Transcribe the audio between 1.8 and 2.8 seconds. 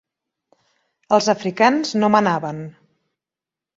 no manaven.